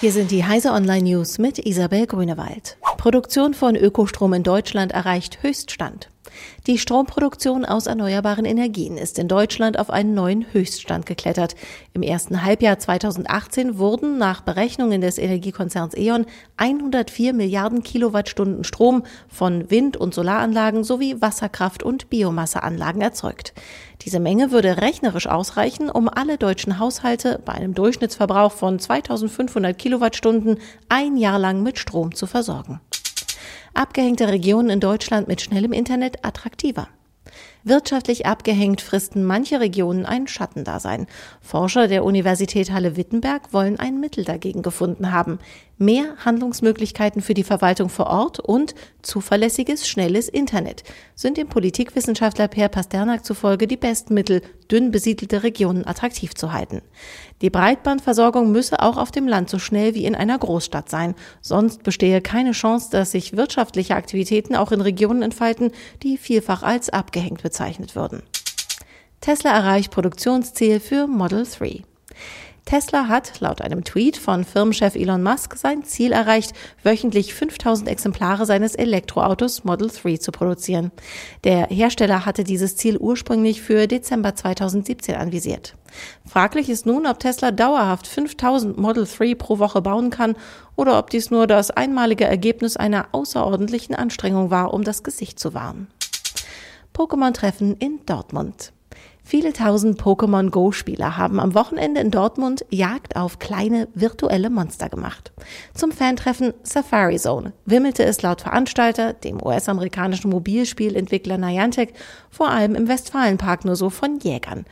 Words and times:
Hier 0.00 0.12
sind 0.12 0.30
die 0.30 0.44
Heise 0.44 0.70
Online 0.70 1.02
News 1.02 1.38
mit 1.38 1.58
Isabel 1.58 2.06
Grünewald. 2.06 2.78
Produktion 2.98 3.52
von 3.52 3.74
Ökostrom 3.74 4.32
in 4.32 4.44
Deutschland 4.44 4.92
erreicht 4.92 5.42
Höchststand. 5.42 6.08
Die 6.66 6.78
Stromproduktion 6.78 7.64
aus 7.64 7.86
erneuerbaren 7.86 8.44
Energien 8.44 8.96
ist 8.96 9.18
in 9.18 9.28
Deutschland 9.28 9.78
auf 9.78 9.90
einen 9.90 10.14
neuen 10.14 10.52
Höchststand 10.52 11.06
geklettert. 11.06 11.54
Im 11.94 12.02
ersten 12.02 12.44
Halbjahr 12.44 12.78
2018 12.78 13.78
wurden 13.78 14.18
nach 14.18 14.42
Berechnungen 14.42 15.00
des 15.00 15.18
Energiekonzerns 15.18 15.96
E.ON 15.96 16.26
104 16.56 17.32
Milliarden 17.32 17.82
Kilowattstunden 17.82 18.64
Strom 18.64 19.04
von 19.28 19.70
Wind- 19.70 19.96
und 19.96 20.14
Solaranlagen 20.14 20.84
sowie 20.84 21.16
Wasserkraft- 21.20 21.82
und 21.82 22.10
Biomasseanlagen 22.10 23.00
erzeugt. 23.00 23.54
Diese 24.02 24.20
Menge 24.20 24.50
würde 24.50 24.80
rechnerisch 24.80 25.26
ausreichen, 25.26 25.90
um 25.90 26.08
alle 26.08 26.38
deutschen 26.38 26.78
Haushalte 26.78 27.40
bei 27.44 27.52
einem 27.52 27.74
Durchschnittsverbrauch 27.74 28.52
von 28.52 28.78
2500 28.78 29.76
Kilowattstunden 29.76 30.58
ein 30.88 31.16
Jahr 31.16 31.38
lang 31.38 31.62
mit 31.62 31.78
Strom 31.78 32.14
zu 32.14 32.26
versorgen 32.26 32.80
abgehängte 33.78 34.28
Regionen 34.28 34.70
in 34.70 34.80
Deutschland 34.80 35.28
mit 35.28 35.40
schnellem 35.40 35.72
Internet 35.72 36.24
attraktiver. 36.24 36.88
Wirtschaftlich 37.68 38.24
abgehängt 38.24 38.80
fristen 38.80 39.26
manche 39.26 39.60
Regionen 39.60 40.06
ein 40.06 40.26
Schattendasein. 40.26 41.06
Forscher 41.42 41.86
der 41.86 42.02
Universität 42.02 42.72
Halle-Wittenberg 42.72 43.52
wollen 43.52 43.78
ein 43.78 44.00
Mittel 44.00 44.24
dagegen 44.24 44.62
gefunden 44.62 45.12
haben. 45.12 45.38
Mehr 45.76 46.16
Handlungsmöglichkeiten 46.24 47.20
für 47.20 47.34
die 47.34 47.44
Verwaltung 47.44 47.90
vor 47.90 48.06
Ort 48.06 48.40
und 48.40 48.74
zuverlässiges, 49.02 49.86
schnelles 49.86 50.28
Internet 50.28 50.82
sind 51.14 51.36
dem 51.36 51.48
Politikwissenschaftler 51.48 52.48
Per 52.48 52.68
Pasternak 52.68 53.24
zufolge 53.24 53.68
die 53.68 53.76
besten 53.76 54.14
Mittel, 54.14 54.40
dünn 54.72 54.90
besiedelte 54.90 55.44
Regionen 55.44 55.86
attraktiv 55.86 56.34
zu 56.34 56.52
halten. 56.52 56.82
Die 57.42 57.50
Breitbandversorgung 57.50 58.50
müsse 58.50 58.80
auch 58.82 58.96
auf 58.96 59.12
dem 59.12 59.28
Land 59.28 59.50
so 59.50 59.60
schnell 59.60 59.94
wie 59.94 60.04
in 60.04 60.16
einer 60.16 60.38
Großstadt 60.38 60.90
sein, 60.90 61.14
sonst 61.42 61.84
bestehe 61.84 62.20
keine 62.22 62.52
Chance, 62.52 62.88
dass 62.90 63.12
sich 63.12 63.36
wirtschaftliche 63.36 63.94
Aktivitäten 63.94 64.56
auch 64.56 64.72
in 64.72 64.80
Regionen 64.80 65.22
entfalten, 65.22 65.70
die 66.02 66.18
vielfach 66.18 66.64
als 66.64 66.90
abgehängt 66.90 67.42
bezeichnet 67.42 67.57
würden. 67.94 68.22
Tesla 69.20 69.50
erreicht 69.50 69.90
Produktionsziel 69.90 70.80
für 70.80 71.06
Model 71.06 71.44
3. 71.44 71.82
Tesla 72.68 73.08
hat 73.08 73.40
laut 73.40 73.62
einem 73.62 73.82
Tweet 73.82 74.18
von 74.18 74.44
Firmenchef 74.44 74.94
Elon 74.94 75.22
Musk 75.22 75.56
sein 75.56 75.84
Ziel 75.84 76.12
erreicht, 76.12 76.52
wöchentlich 76.82 77.32
5000 77.32 77.88
Exemplare 77.88 78.44
seines 78.44 78.74
Elektroautos 78.74 79.64
Model 79.64 79.88
3 79.88 80.18
zu 80.18 80.32
produzieren. 80.32 80.92
Der 81.44 81.68
Hersteller 81.68 82.26
hatte 82.26 82.44
dieses 82.44 82.76
Ziel 82.76 82.98
ursprünglich 82.98 83.62
für 83.62 83.86
Dezember 83.86 84.34
2017 84.34 85.14
anvisiert. 85.14 85.76
Fraglich 86.26 86.68
ist 86.68 86.84
nun, 86.84 87.06
ob 87.06 87.18
Tesla 87.18 87.52
dauerhaft 87.52 88.06
5000 88.06 88.76
Model 88.76 89.06
3 89.06 89.34
pro 89.34 89.58
Woche 89.58 89.80
bauen 89.80 90.10
kann 90.10 90.36
oder 90.76 90.98
ob 90.98 91.08
dies 91.08 91.30
nur 91.30 91.46
das 91.46 91.70
einmalige 91.70 92.26
Ergebnis 92.26 92.76
einer 92.76 93.08
außerordentlichen 93.12 93.94
Anstrengung 93.94 94.50
war, 94.50 94.74
um 94.74 94.84
das 94.84 95.02
Gesicht 95.02 95.38
zu 95.40 95.54
wahren. 95.54 95.88
Pokémon-Treffen 96.98 97.76
in 97.78 98.00
Dortmund. 98.06 98.72
Viele 99.22 99.52
tausend 99.52 100.02
Pokémon 100.02 100.50
Go-Spieler 100.50 101.16
haben 101.16 101.38
am 101.38 101.54
Wochenende 101.54 102.00
in 102.00 102.10
Dortmund 102.10 102.66
Jagd 102.70 103.14
auf 103.14 103.38
kleine 103.38 103.86
virtuelle 103.94 104.50
Monster 104.50 104.88
gemacht. 104.88 105.30
Zum 105.74 105.92
Fantreffen 105.92 106.54
Safari 106.64 107.18
Zone 107.18 107.52
wimmelte 107.66 108.02
es 108.02 108.22
laut 108.22 108.40
Veranstalter, 108.40 109.12
dem 109.12 109.40
US-amerikanischen 109.40 110.28
Mobilspielentwickler 110.30 111.38
Niantic, 111.38 111.92
vor 112.30 112.48
allem 112.48 112.74
im 112.74 112.88
Westfalenpark 112.88 113.64
nur 113.64 113.76
so 113.76 113.90
von 113.90 114.18
Jägern. 114.18 114.64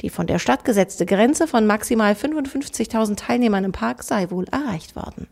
Die 0.00 0.08
von 0.08 0.26
der 0.26 0.38
Stadt 0.38 0.64
gesetzte 0.64 1.04
Grenze 1.04 1.46
von 1.46 1.66
maximal 1.66 2.14
55.000 2.14 3.16
Teilnehmern 3.16 3.64
im 3.64 3.72
Park 3.72 4.04
sei 4.04 4.30
wohl 4.30 4.46
erreicht 4.50 4.96
worden. 4.96 5.26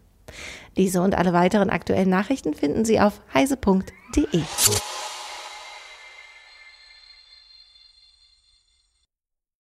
Diese 0.77 1.01
und 1.01 1.15
alle 1.15 1.33
weiteren 1.33 1.71
aktuellen 1.71 2.11
Nachrichten 2.11 2.53
finden 2.53 2.85
Sie 2.85 3.01
auf 3.01 3.23
heise.de. 3.33 4.43